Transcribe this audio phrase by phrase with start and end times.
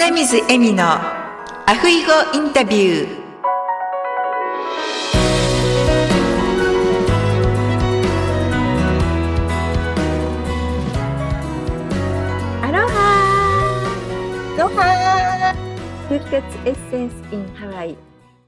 [0.00, 3.08] 花水恵美のアフイゴインタビュー。
[12.62, 15.52] アロハロハ
[16.08, 17.96] 復活エッセンスインハワイ。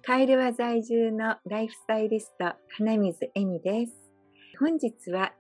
[0.07, 3.93] カイルワ在住のライフスタイリスト花水恵美です。
[4.61, 5.33] 本日は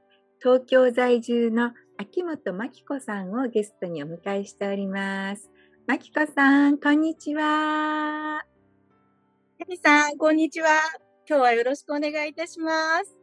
[0.42, 5.50] 東京在住の秋元真紀子さんをゲストにお迎えしております
[5.90, 8.44] まきこさん、こんにちは。
[9.58, 10.68] エミさん、こんにちは。
[11.28, 13.16] 今日はよろしくお願いいたします。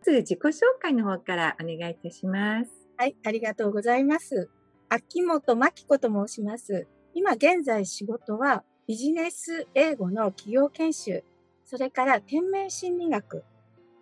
[0.00, 2.72] まず自己紹介の方からお願いいたします。
[2.96, 4.50] はい、ありがとうございます。
[4.88, 6.88] 秋元真紀子と申します。
[7.14, 11.22] 今現在仕事はビジネス英語の企業研修、
[11.64, 13.44] それから天命心理学、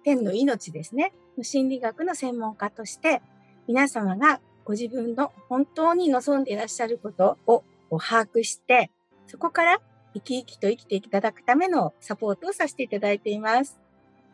[0.05, 3.21] 天の命ですね、心理学の専門家として、
[3.69, 8.91] 皆様がご自分の本当に望んでいらっしゃることをを把握して、
[9.27, 9.81] そこから
[10.15, 13.79] 生き生きと生きていただくためのサポートをさせていただいています。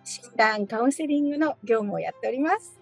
[0.04, 2.78] 診断、カウンセリングの業務をやっております。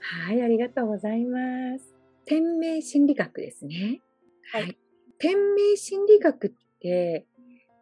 [0.00, 1.94] はい、ありがとうございます。
[2.24, 4.00] 天命心理学ですね。
[4.52, 4.78] はい。
[5.18, 7.26] 天命心理学って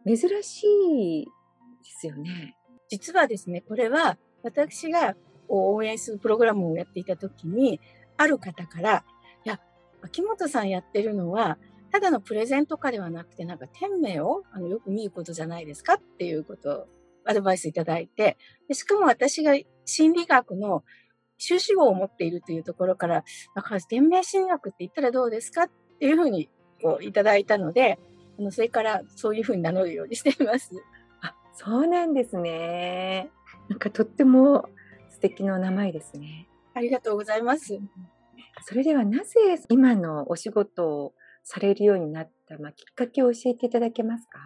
[0.07, 0.67] 珍し
[1.23, 1.31] いで
[1.99, 2.57] すよね。
[2.89, 5.17] 実はですね、これは私が
[5.49, 7.81] 応援するプログラムをやっていた時に、
[8.17, 9.05] ある方から、
[9.45, 9.61] いや、
[10.03, 11.59] 秋元さんやってるのは、
[11.93, 16.87] ただのプレゼントかではなくて、なんか天命をあのよく見ることじゃないですかっていうことを
[17.25, 18.37] アドバイスいただいて、
[18.69, 20.85] でしかも私が心理学の
[21.39, 23.25] 修士号を持っているというところから、
[23.55, 26.49] だから天命心理学って言ったらどうですかっていうふうに
[26.83, 27.99] こういただいたので、
[28.39, 30.71] あのそれからそういうふうに名乗るようにしています。
[31.23, 33.31] あ、そうなんですね。
[33.69, 34.69] なんかとっても
[35.11, 36.49] 素敵な名前ですね。
[36.75, 37.79] ありがとうございます。
[38.63, 44.39] それではなぜ今のお仕事をされるようになった、まあ、きっかけを教えていただけますか？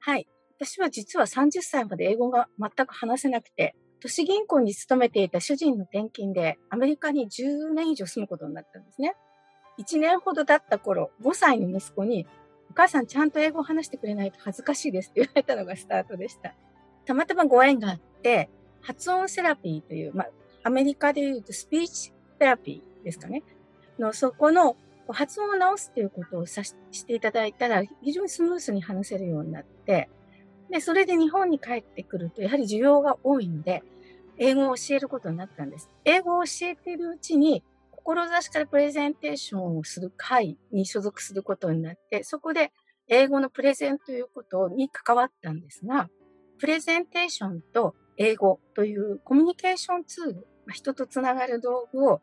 [0.00, 0.26] はい。
[0.58, 9.14] 私は実は30歳まで英語が全く話せなくて、都市銀行に勤めていた主人の転勤でアメリカに10年以上住むことになったんですね。
[9.78, 12.26] 1年ほど経った頃、5歳の息子に、
[12.70, 16.54] お母さんちゃんと英語を話してくれないと恥ずかしいですって言われたのがスタートでした。
[17.04, 18.50] たまたまご縁があって、
[18.82, 20.28] 発音セラピーという、まあ、
[20.64, 23.42] アメリカで言うとスピーチセラピーですかね。
[23.98, 24.76] の、そこの
[25.12, 26.76] 発音を直すっていうことをさし
[27.06, 30.08] ていただいたら、非常にスムースに話せるようになって、
[30.70, 33.82] で、それで日本に帰ってくると、やはり需要が多いので、
[34.38, 35.90] 英語を教えることになったんです。
[36.04, 42.72] 英語を教えているうちに、志からプレゼンテーションをする会に所属することになって、そこで
[43.08, 46.08] 英語のプレゼンということに関わったんですが、
[46.58, 52.20] プレゼンテーションと英語というコミュニケーションツール、人とつながる道具を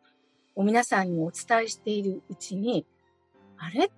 [0.56, 2.85] を皆さんにお伝えしているうちに、
[3.57, 3.91] あれ？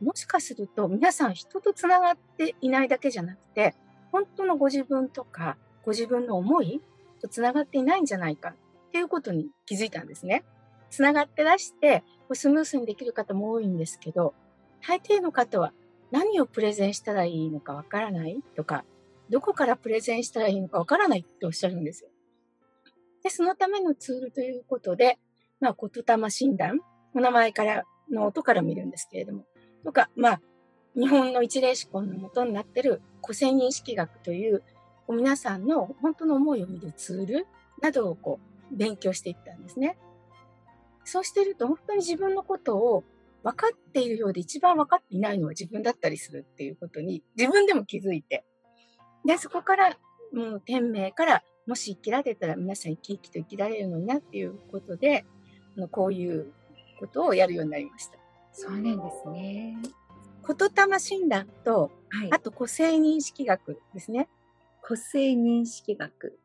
[0.00, 3.74] もしかすると皆さん人とつながっていないだけじゃなくて、
[4.12, 6.80] 本当のご自分とかご自分の思い
[7.20, 8.54] とつながっていないんじゃないかっ
[8.92, 10.44] ていうことに気づいたんですね。
[10.90, 14.34] つながってらしてスムースにできる方も多いんですけど、
[14.86, 15.72] 大抵の方は
[16.10, 18.84] 何をプレゼンしたらいいのかわからないとか、
[19.30, 22.10] どこからプレゼンしたらいいのかわからないっておっしゃるんですよ。
[23.22, 25.18] で、そのためのツールということで、
[25.60, 26.80] まあ、言霊診断、
[27.14, 29.44] お名前からの音から見るんですけれども、
[29.84, 30.40] とか、まあ、
[30.96, 34.62] 日本の一例思考の元になっている個性認識学という、
[35.08, 37.46] 皆さんの本当の思いを見るツール
[37.82, 38.40] などをこ
[38.72, 39.98] う勉強していったんですね。
[41.04, 43.04] そうしてると本当に自分のことを
[43.42, 48.44] 分かっているようで一番分かっていないのは自分だったりするっていうことに自分でも気づいて。
[49.26, 49.98] で、そこから
[50.32, 55.26] もう天命からもし生きられたら皆さん生き生きと生きられるのになっていうことで、
[55.76, 56.52] のこういう
[56.98, 58.18] ことをやるようになりました。
[58.52, 58.92] そうなんで
[59.22, 59.76] すね。
[60.46, 64.28] 言霊診断と、はい、あと個性認識学ですね。
[64.82, 66.38] 個性認識学。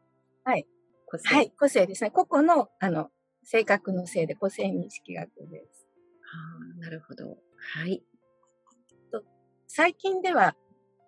[0.43, 0.65] はい。
[1.05, 1.35] 個性。
[1.35, 2.11] はい、個性ですね。
[2.11, 3.09] 個々の、あの、
[3.43, 5.87] 性格のせいで個性認識学です。
[6.21, 6.37] は
[6.77, 7.37] あ、なるほど。
[7.57, 8.01] はい。
[9.11, 9.23] と
[9.67, 10.55] 最近では、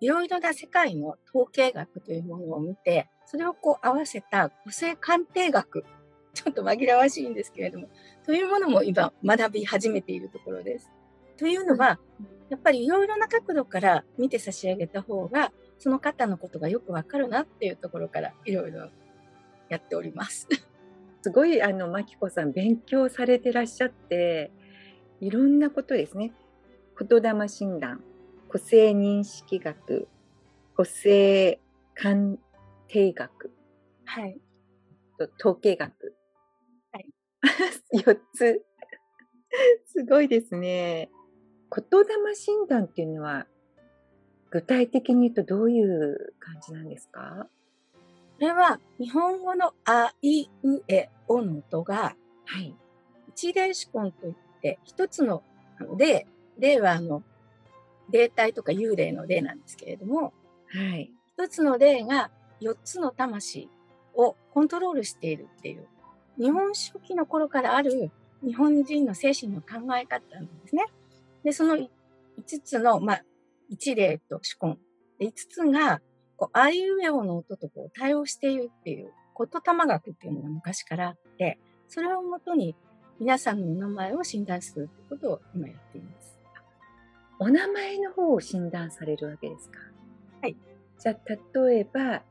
[0.01, 5.85] いろいろな世界の統計学というものを見て、それをこう合わせた個性鑑定学
[6.33, 7.89] ちょっと紛らわしいんですけれども、
[8.25, 10.92] というものも今学び始めているところです。
[11.38, 12.00] というのは、
[12.50, 18.89] やっぱりいろいろな角度から見て差し上げた方が、その方のことがよくわかるなっていうところからいろいろ
[19.69, 20.48] やっております。
[21.24, 24.51] すごい、あの、まきこさん、勉強されてらっしゃって、
[25.19, 26.33] いろんなことですね。
[27.00, 28.04] 言霊診断、
[28.48, 30.07] 個性認識学、
[30.75, 31.60] 個性
[31.95, 32.38] 鑑
[32.88, 33.51] 定学、
[34.06, 34.39] はい、
[35.39, 36.16] 統計学、
[37.93, 38.65] 4つ。
[39.88, 41.09] すごいですね。
[41.73, 43.47] 言霊診断っていうのは、
[44.49, 47.47] 具体的に言うとどういう感じなんですか？
[47.93, 47.99] こ
[48.39, 52.15] れは日本語のあいうえおの音が、
[52.45, 52.75] はい。
[53.29, 55.44] 一例指根といって、一つの
[55.97, 56.27] 例、
[56.57, 57.23] 例はあの、
[58.09, 60.33] 霊体とか幽霊の例なんですけれども、
[60.67, 61.11] はい。
[61.37, 62.29] 一つの霊が
[62.59, 63.69] 四つの魂
[64.15, 65.87] をコントロールしているっていう、
[66.38, 68.12] 日本初期の頃からある
[68.44, 70.86] 日本人の精神の考え方なんですね。
[71.44, 71.89] で、その5
[72.63, 73.24] つの、まあ、
[73.69, 74.78] 一例と主根。
[75.19, 76.01] で、5つが、
[76.38, 82.75] こう、あいうえおの音とこう対応しているっていう、言霊学っていうのが昔からあって、それをもとに
[83.19, 86.38] 皆さんのお名前を診断するってことを今やっています。
[87.39, 89.80] お名前の方を診断されるわけですか？
[90.42, 90.57] はい。
[91.00, 92.24] じゃあ、例えば、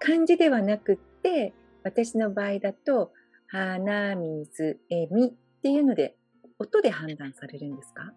[0.00, 3.12] 漢字ではなくって、私の場合だと、
[3.54, 5.30] 鼻水えみっ
[5.62, 6.16] ていうので、
[6.58, 8.12] 音で判断されるんですか？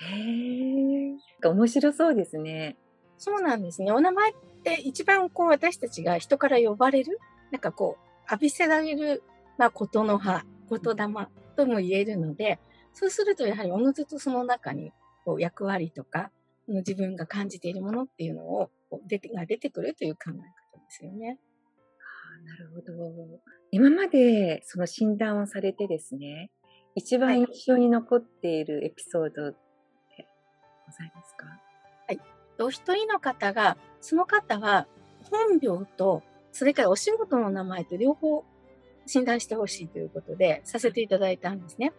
[0.00, 1.48] へえ。
[1.48, 2.76] 面白そうですね。
[3.18, 3.90] そうなんですね。
[3.90, 7.18] お名前って一番こう私たちが人から呼ばれる、
[7.50, 9.24] なんかこう浴びせられる、
[9.58, 11.26] まあ、ことの葉、言霊
[11.56, 12.60] とも言えるので、
[12.94, 14.92] そうするとやはりおのずとその中に
[15.24, 16.30] こう役割とか、
[16.68, 18.70] 自分が感じているものっていうのを
[19.08, 20.44] 出てが出てくるという考え方で
[20.90, 21.40] すよね。
[22.40, 23.40] あなるほど。
[23.70, 26.50] 今までその診断をされてですね、
[26.94, 29.48] 一番印象に残っているエピソードご
[30.92, 31.46] ざいますか？
[32.08, 32.20] はい。
[32.58, 34.88] お一人の方が、その方は
[35.30, 36.22] 本名と、
[36.52, 38.44] それからお仕事の名前と両方
[39.06, 41.92] 診断してほしいということでさせていただいたんですね。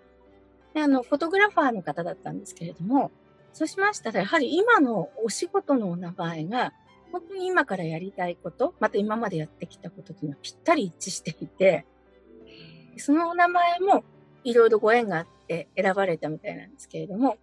[0.74, 3.12] で、あの、フォトグラファーの方だったんですけれども、
[3.54, 6.74] そうしましたら、やはり今のお仕事のお名前が、
[7.12, 11.86] 本当に今からやりたいこと、また今までやってきたことというのはぴったり一致していて、
[12.98, 14.04] そのお名前も
[14.44, 17.38] いろいろご縁があって選ばれたみたいなんですけれども、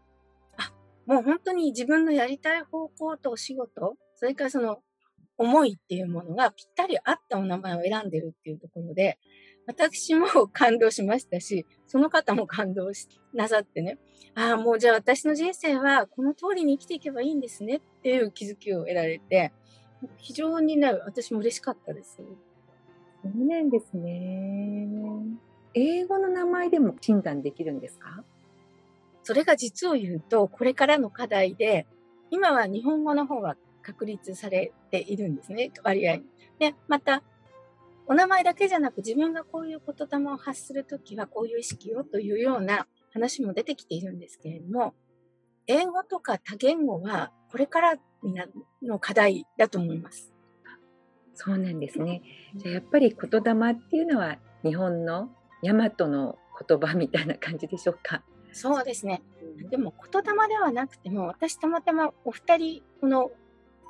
[0.56, 0.72] あ
[1.06, 4.78] もう本当に自分のやりたい方向とお仕事、それからその
[5.36, 9.18] 思いっていうものがぴったり合ったお名前を選んでるっていうところで、
[9.68, 13.98] 私も感動しましたし、その方も感動しなさってね、
[14.34, 19.52] ああ、もうじゃあ私の人生はこの通りに生きていけばいいんですねっていう気づきを得られて、
[20.16, 22.16] 非常にね、私も嬉しかったです。
[22.16, 22.24] そ
[23.28, 24.88] うなんですね。
[25.74, 28.24] 英語の名前でも診断できるんですか？
[29.22, 31.86] それが実を言うと、これからの課題で、
[32.30, 36.20] 今は日本語の方が確立されているんですね、割合。
[36.58, 37.22] で、また、
[38.10, 44.94] お名前だけじゃなく自分がこういう言霊を発するときはこういう意識をというような話も出てきているんですけれども、
[45.66, 47.94] 英語とか多言語はこれから
[48.82, 50.32] の課題だと思います。
[51.34, 52.22] そうなんですね。
[52.56, 55.28] じゃあやっぱり言霊っていうのは日本の
[55.62, 58.22] 大和の言葉みたいな感じでしょうか？
[58.52, 59.22] そうですね。
[59.70, 63.30] でも言霊ではなくても、私たまたまお二人、この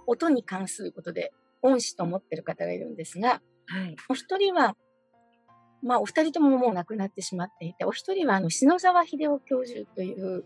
[0.09, 1.32] 音に関することで
[1.62, 4.76] 恩師と思ってる方がいるんですが、はい、お一人は、
[5.82, 10.44] まあお二人とももう亡くなってしまっていて、お一人はあの篠沢秀夫教授という、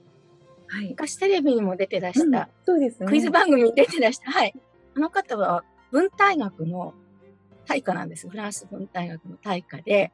[0.67, 4.55] はい、昔テレビにも出てらした、そうですね、クイズ番組に出てらした、はい。
[4.95, 6.95] あの方は文体学の
[7.67, 8.29] 大家なんです。
[8.29, 10.13] フランス文体学の大家で、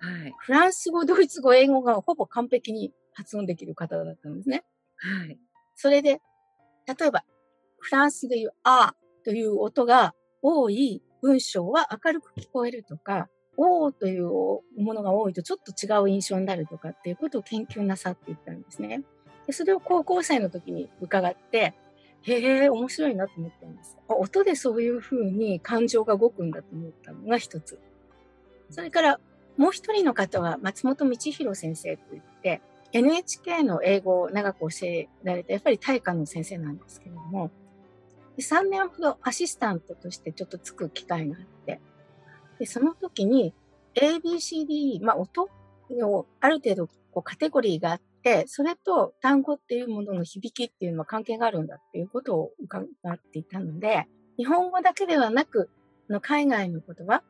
[0.00, 4.64] はい、フランス語、ドイツ語、英語がほぼ完璧に発音できる方だったんですね。
[4.96, 5.38] はい。
[5.74, 6.20] それで、
[6.86, 7.24] 例えば、
[7.78, 10.14] フランスでいうあという音が
[10.48, 19.02] 多い文章は明るく聞こえるとか、おーというものが多いとちょっと違う印象になるとかっていうことを研究なさっていったんですね。
[19.46, 21.74] でそれを高校生の時に伺って、
[22.22, 23.96] へえ、面白いなと思ったんです。
[24.08, 27.78] 音でそういうふうに感情が動くんだと思ったのが一つ。
[28.70, 29.20] それから、
[29.56, 32.60] もう一人の方は松本道弘先生といって、
[32.92, 37.50] NHK の英語を長く教えられた、やっぱり大化の先生なんですけれども、
[38.42, 41.80] 3年ほどアシスタントとしてちょっとつく機会があって、
[42.58, 43.54] でその時に
[43.94, 45.48] ABCD、まあ音
[45.90, 55.70] のある程度こうカテゴリーがあって、それと単語っていうものの響きっていうのは関係があるんだっていうことを伺っていたので、日本語だけではなく、
[56.08, 57.22] の海外の言葉、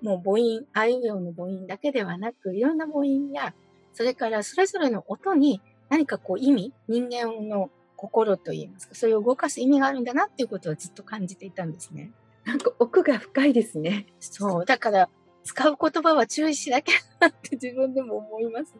[0.00, 3.54] もう母音、あいうえおの母音だけではなく、いろんな母音や
[3.92, 7.70] それからそれぞれの音に何かこう意味、人間の
[8.02, 12.10] 心といいますか、それを動かす意味があるんだなっていうことをずっと感じていたんですね。
[12.44, 14.06] なんか奥が深いですね。
[14.18, 14.64] そう。
[14.64, 15.08] だから、
[15.44, 18.74] 使う言葉は注意しなきゃなって自分でも思います。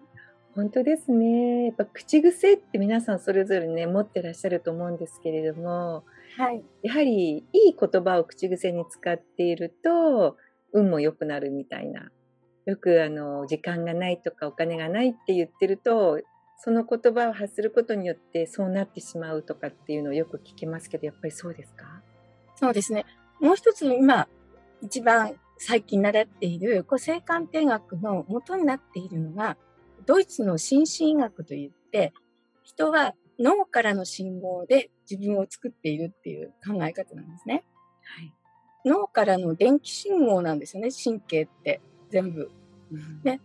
[0.57, 1.67] 本当ですね。
[1.67, 6.05] やっぱ口癖って皆さんそれぞれね、持ってらっしゃると思うんですけれども、
[6.37, 6.65] はい。
[6.83, 10.37] やはりいい言葉を口癖に使っていると、
[10.73, 12.11] 運も良くなるみたいな
[12.65, 16.21] よくあの時間がないとかお金がないって言ってると
[16.65, 22.03] その言葉を発することによってそうなってしまうとかっていうのをよく聞きますけど、やっぱりそうですか？
[22.55, 23.05] そうですね。
[23.41, 24.29] もう一つ今、
[24.81, 29.57] 一番最近習っている、こう性鑑定学の元になっているのが、
[30.07, 32.13] ドイツの心身医学といって、
[32.63, 37.65] 人は脳からの信号で自分を作っているっていう考え方なんですね。
[38.05, 38.33] はい、
[38.85, 42.53] 脳からの電気信号なんですよね、神経って全部。
[42.93, 43.41] うん、で、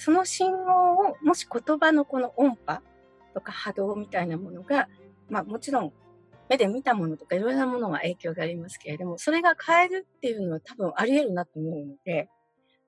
[0.00, 2.80] その信号を、もし言葉のこの音波
[3.34, 4.88] とか波動みたいなものが、
[5.28, 5.92] まあもちろん
[6.48, 12.30] 目で見たものとかいろいろなものが影響がありますけれども、それが変えるっていうのは多分あり得るなと思うので、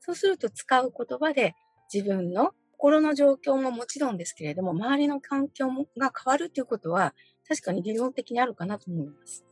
[0.01, 1.55] そうすると使う言葉で
[1.93, 7.15] 自分の心の状況ももちろんですけれども、周りの環境もが変わるということは、
[7.47, 9.45] 確かに理論的にあるかなと思います。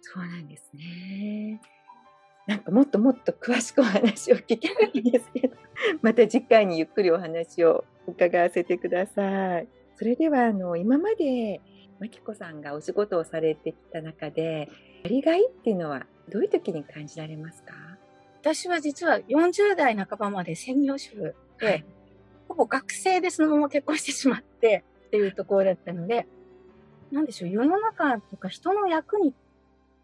[0.00, 1.60] そうなんですね。
[2.48, 5.54] なんかもっともっと詳しくお話を聞きたいんですけど、
[6.00, 9.68] また次回にゆっくりお話を伺わせてください。
[9.96, 11.60] それではあの今まで
[12.00, 14.70] まきこさんがお仕事をされてきた中で、
[15.02, 17.74] やりがいっていうのはどういう時に感じられますか？
[18.40, 21.84] 私は実は40代半ばまで専業主婦で、はい、
[22.48, 26.26] ほぼ学生でそのまま結婚してしまってっていうところだったので、
[27.12, 29.34] なんでしょう、世の中とか人の役に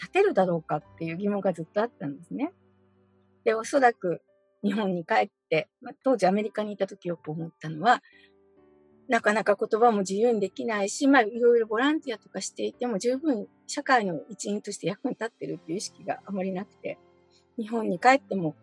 [0.00, 2.52] 立てるだろうかっていう疑問がずっとあったんですね。
[3.44, 4.22] で、おそらく
[4.62, 8.02] 日本に帰って、まあ、当時アメリカにいた時よく思ったのは、
[9.08, 16.98] なかなか言葉も自由にできないし、まあ、いろいろボランティアとかしていても十分社会の一員として役に立ってるっていう意識があまりなくて、
[17.58, 18.56] 日本に帰っても、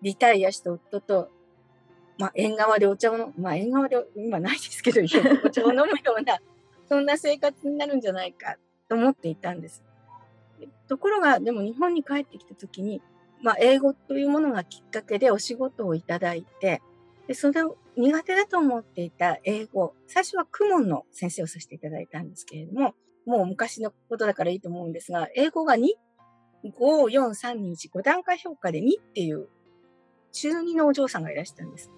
[0.00, 1.28] リタイアした夫と、
[2.18, 5.00] まあ、縁側でお茶を飲む、まあ、縁側で今ないですけど、
[5.44, 6.38] お茶を飲むような、
[6.88, 8.56] そんな生活になるんじゃないか
[8.88, 9.82] と思っていたんです。
[10.88, 13.02] ところが、でも日本に帰ってきた時に、
[13.42, 16.82] まあ、英語というものがきっかけでお仕事をいただいて、
[17.28, 22.94] で、それを苦手だと思っていた英語、最初はクモンの先生をさせていただいたんですけれども、
[23.26, 25.82] もう昔のことだからいいと思うんですが、英語が2、
[26.64, 29.48] 5、4、3、2、1、5段階評価で2っていう
[30.32, 31.90] 中2のお嬢さんがいらしたんです。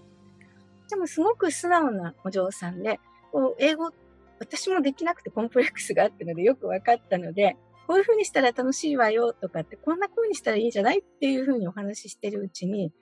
[0.89, 2.99] でもすごく素直なお嬢さんで、
[3.31, 3.93] こう英語、
[4.41, 7.57] 私もできなくてコンプレックスがあったのでよく分かったので、
[7.91, 12.93] こういうふうにしたら楽しいわよとかって、こんな風にしたらいいんじゃないっていうふうにお話ししてるうちに、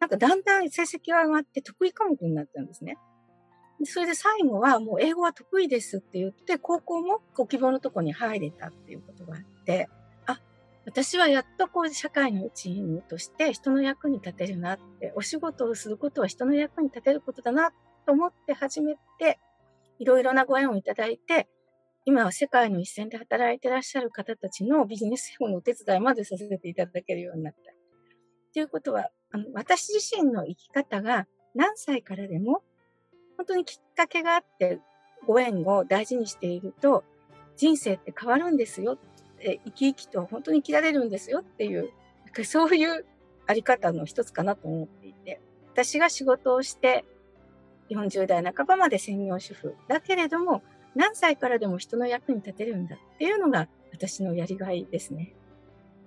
[0.00, 2.98] なんかだんだん成績が上がって得意科目になったんですね。
[3.84, 9.88] それで最後はもう英語は得意ですって言って、高校もご希望のとこに入れたっていうことがあって、
[10.26, 10.40] あ、
[10.86, 17.70] 私はやっとこう社会の一員として人の役に立てるなって、お仕事をすることは人の役に立てることだな
[18.06, 19.38] と思って始めて、
[20.00, 21.46] いろいろなご縁をいただいて、
[22.04, 27.60] 今は世界の一線で働いてらっしゃる方たちのビジネスのお手伝いまでさせていただけるようになった。
[28.52, 32.62] ということは、あの私自身の生き方が何歳からでも
[33.36, 34.80] 本当にきっかけがあって
[35.26, 37.04] ご縁を大事にしていると
[37.56, 38.98] 人生って変わるんですよっ
[39.38, 41.90] て生き生きと本当に生きられるんですよっていう
[42.44, 43.06] そういう
[43.46, 45.40] あり方の一つかなと思っていて
[45.72, 47.04] 私が仕事をして
[47.90, 50.62] 40代半ばまで専業主婦だけれども
[50.94, 55.34] 何歳からでも人の役に立てるんだっていうのが私のやりがいですね。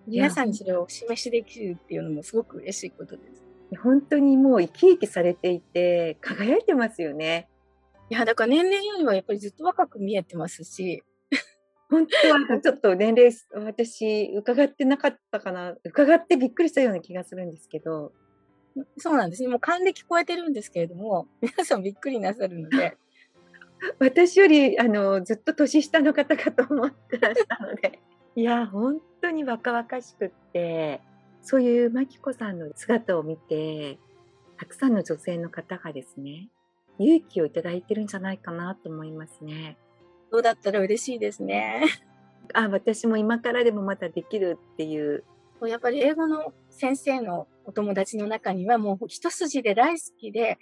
[0.08, 3.44] 皆さんにそれをお示しできるっていうのもすごく嬉しいことです。
[3.82, 7.48] 本当にもう生き生きされていて輝いてますよね。
[8.10, 11.04] いや、だから年齢よりはやっぱりずっと若く見えてますし。
[11.90, 15.76] 本当はちょっと年齢、私伺ってなかったかな。
[15.84, 18.12] 伺ってびっくりしたような気がするんですけど。
[18.98, 19.48] そうなんですね。
[19.48, 22.98] もう還暦超えてるんですけれども、皆さんびっくりなさるので。
[24.00, 28.00] 私よりあのずっと年下の方かと思ってらしたので。
[28.36, 31.02] いや、本当に若々しくって、
[31.42, 33.98] そういうマキコさんの姿を見て、
[34.58, 36.50] たくさんの女性の方がですね、
[37.00, 39.78] 勇気をいただいてるんじゃないかなと思いますね。
[40.32, 41.86] そうだったら嬉しいですね。
[42.54, 45.24] あ、私も今からでもまたできるっていう。
[45.62, 50.60] やっぱり英語の先生のお友達の中にはもう一筋で大好きで、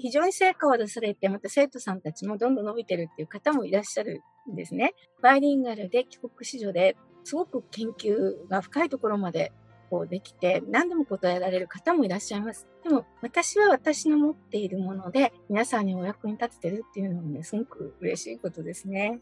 [0.00, 4.94] 非常に成果を出されて、また生徒さんたちもどんどん伸びてるっていう方もいらっしゃるんですね。
[5.22, 9.52] バイリンガルで帰国子女ですごく研究が深いところまで
[9.90, 12.66] こうできて何でも答えられる方もいらっしゃいます。
[12.84, 19.20] でも私は私の持っているもので皆さんにお役に立ててるっていうのはね、すごく嬉しいことですね。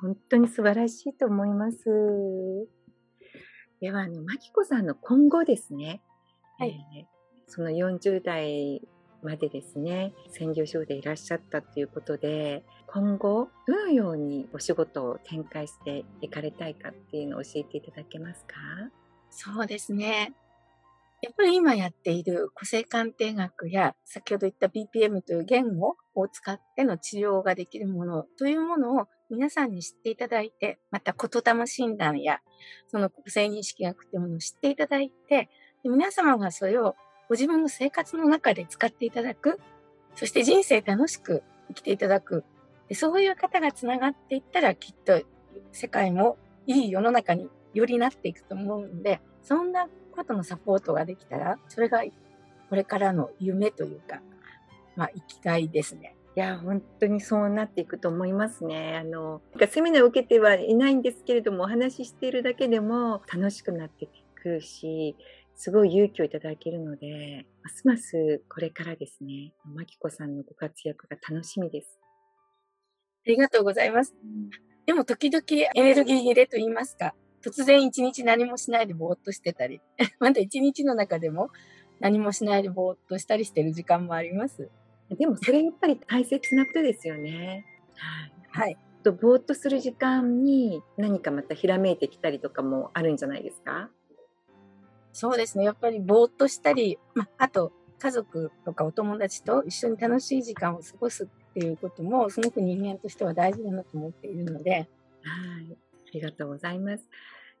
[0.00, 1.78] 本当に素晴らしいと思います。
[3.80, 6.00] では、あの、まきこさんの今後ですね。
[6.58, 6.78] はい。
[6.96, 7.04] えー、
[7.48, 8.80] その40代
[9.26, 18.54] までですね、専業主婦でいらっしゃったということで、今後、どのようにお仕事を展開していかれたいかっていうのを教えていただけますか？
[19.30, 20.32] そうですね。
[21.22, 32.40] やっぱり今やっている個性鑑定学や先ほど言った BPM という言語を使っての治療ができるものというものを皆さんに知っていただいて、また言霊診断や
[32.88, 35.48] その個性認識学というものを知っていただいて、
[35.82, 36.94] 皆様がそれを
[37.28, 39.60] ご自分の生活の中で使っていただく、
[40.14, 42.44] そして人生楽しく生きていただく、
[42.92, 45.22] そういう方がつながっていったらきっと
[45.72, 52.02] 世界もいい世の中によりなっていくと思うんで、そんなことのサポートができたら、それが
[52.68, 54.20] これからの夢というか、
[54.96, 56.16] まあ、生きがいですね。
[56.36, 58.96] いや、本当にそうなっていくと思いますね。
[58.96, 59.40] あの、
[59.70, 64.08] セミナーを受けてはいないんですけれども、お話ししているだけでも楽しくなってい
[64.46, 65.16] くし、
[65.54, 71.98] すごい勇気をいただけるので、ますますこれからですね、まきこさんのご活躍が楽しみです。
[73.26, 74.14] ありがとうございます。
[74.86, 79.80] でも時々エネルギー切れと言いますか、突然一日何もしないでぼーっとしてたり、
[80.20, 81.50] まだ一日の中でも
[81.98, 84.70] 何もしないでぼーっとしたりしてる時間もあります。
[85.10, 87.64] でもそれやっぱり大切なことですよね。
[88.52, 88.66] はい。
[88.66, 88.78] はい。
[89.02, 93.90] とぼーっとする時間に何かまたひらめいてきたりとかもあるんじゃないですか？
[95.18, 95.64] そうですね。
[95.64, 104.72] やっぱりぼーっとしたり、まあと家族とかお友達と一緒に楽しい時間を過ごすっていうこともすごく人間としては大事だなと思っているので。
[104.72, 104.86] はい。
[105.72, 107.08] ありがとうございます。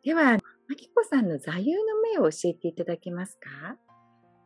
[0.04, 0.32] では、
[0.68, 1.78] まきこさんの座右の
[2.14, 3.76] 銘を教えていただけますか？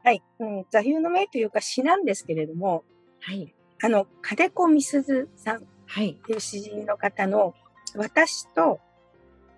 [0.04, 0.66] はい、うん。
[0.70, 2.84] 座右の銘というか詩なんですけれども、
[3.20, 3.52] はい。
[3.82, 6.16] あの、金子みすずさんはい。
[6.24, 7.54] という詩人の方の、
[7.96, 8.78] 私と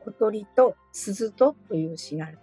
[0.07, 2.42] 小鳥と鈴とという詩があって、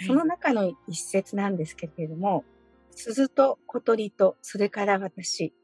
[0.00, 2.44] その中の一節なんですけれども、
[2.90, 5.54] 鈴と小鳥と、それから私、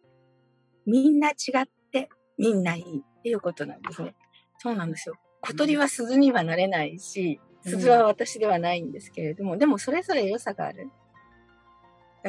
[0.87, 1.33] みんな違
[1.63, 2.09] って
[2.39, 4.15] みんないいっていうことなんですね。
[4.59, 5.17] そうなんですよ。
[5.41, 10.89] 小鳥は鈴にはなれないし、鈴は私ではないんですけれども、でもそれぞれ良さがある。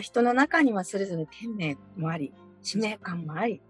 [0.01, 3.61] 人の中にはそれぞれ天命もあり、使命感もあり、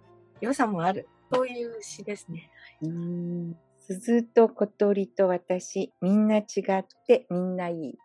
[0.41, 1.07] 良さもある。
[1.31, 2.49] そういう詩ですね。
[2.81, 6.43] うん鈴と小鳥と私、みんな違
[6.79, 7.97] ってみんないい。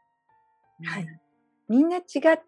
[0.82, 1.20] はい。
[1.68, 2.02] みんな違っ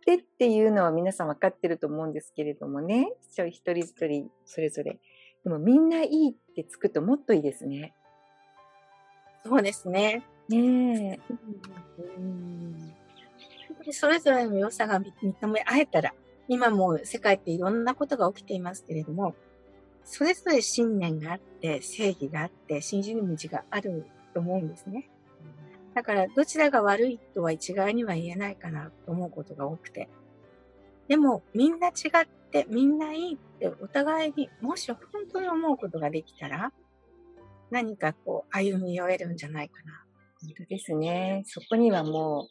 [0.04, 3.12] てっていうのは皆さん分かってると思うんですけれどもね。
[3.28, 4.98] 一人一人それぞれ。
[5.44, 7.94] でもみんないいってつくともっといいですね。
[9.44, 10.24] そうですね。
[10.48, 11.20] ね
[13.88, 13.92] え。
[13.92, 16.12] それぞれの良さが認め合えたら、
[16.48, 19.34] 今も世界っていろんなことが起きていますけれども、
[20.04, 25.08] それぞれ信念があって、正義があって、信じる道があると思うんですね。
[25.96, 30.10] だから、どちらが悪いとは一概には言えないかなと思うことが多くて。
[31.08, 34.98] でも、みんな違って、みんないいってお互いに、もし本
[35.32, 36.70] 当に思うことができたら、
[37.70, 40.04] 何かこう歩み寄れるんじゃないかな。
[40.42, 41.44] 本当ですね。
[41.46, 42.46] そこにはもう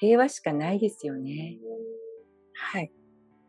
[0.00, 1.56] 平和しかないですよね。
[2.52, 2.90] はい。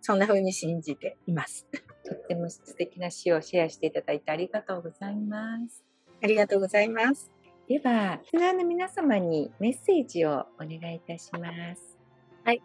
[0.01, 1.65] そんな風に信じています。
[2.05, 5.83] とっても素敵な詩をシェアしていただいてありがとうございます。
[6.21, 7.31] ありがとうございます。
[7.69, 11.99] では、リスナーの皆様にメッセージをお願いいたします。
[12.43, 12.63] はい。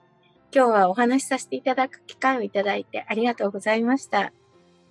[0.51, 4.21] 今日はお話しさせていただく機会をいただいてありがとうございました。
[4.21, 4.33] あ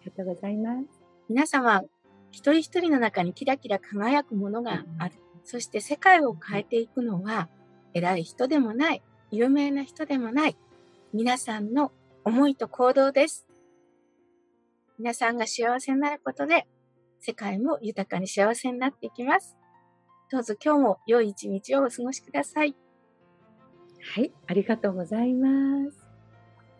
[0.05, 0.85] りがとうございます。
[1.29, 1.81] 皆様、
[2.29, 5.15] 一人一人の中にキラキラ輝くものがある。
[5.45, 7.49] そして世界を変えていくのは、
[7.95, 10.55] 偉い人でもない、有名な人でもない、
[11.11, 11.91] 皆さんの
[12.23, 13.47] 思いと行動です。
[14.99, 16.67] 皆さんが幸せになることで、
[17.19, 19.57] 世界も豊かに幸せになっていきます。
[20.31, 22.75] どうぞ今日も良い一日をお過ごしください。
[24.15, 26.05] はい、ありがとうございます。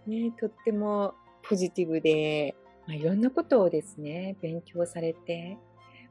[0.08, 1.14] ね、とっても
[1.48, 2.56] ポジティブで、
[2.88, 5.58] まあ、いろんなことをですね、勉強されて、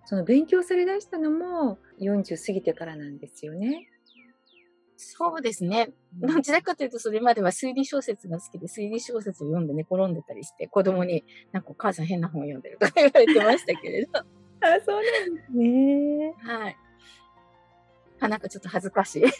[0.04, 3.88] その勉強されだしたのも40過ぎてからなんですよね。
[4.96, 5.90] そうですね。
[6.14, 14.20] どちらかというと、それまでは推理小説が好きで、推理小説を読んで寝転んでたりして、子供に、なんかお母さん変な本読んでるとか言われてましたけれど。
[14.62, 16.34] あ、そうなんですね。
[16.38, 16.76] はい。
[18.22, 19.24] あ、なんかちょっと恥ずかしい。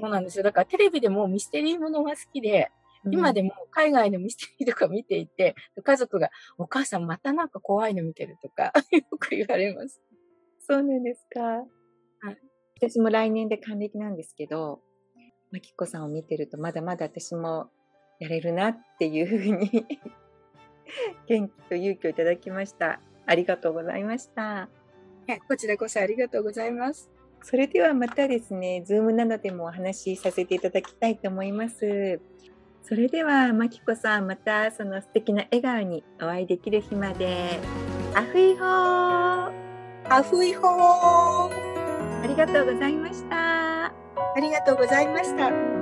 [0.00, 0.44] そうなんですよ。
[0.44, 2.70] だからテレビでもミステリーものが好きで、
[3.10, 10.00] 今でも海外のミステリーとか見ていて、家族が、お母さんまたなんか怖いの見てるとか、 よく言われます。
[10.58, 11.40] そうなんですか。
[11.40, 11.66] はい。
[12.76, 14.82] 私も来年で還暦なんですけど、
[15.50, 17.70] まきこさんを見てると、まだまだ私も
[18.18, 19.86] やれるなっていうふうに
[21.26, 23.00] 元気と勇気をいただきました。
[23.26, 24.68] ありがとうございました。
[25.36, 27.10] こちらこそありがとうございます。
[27.42, 32.20] それではまたですね、 Zoom などでもお話しさせていただきたいと思います。
[32.82, 37.58] それでは、まきこさん、またその素敵な笑顔にお会いできる日まで。
[38.14, 39.52] A hui hou a hui
[40.10, 43.86] hou ありがとうございました。
[43.86, 43.92] あ
[44.34, 45.77] ありがとうございました。